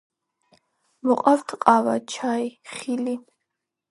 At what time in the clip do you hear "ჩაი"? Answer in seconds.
2.15-2.49